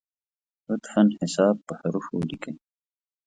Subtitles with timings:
[0.67, 2.53] لطفا حساب په حروفو ولیکی!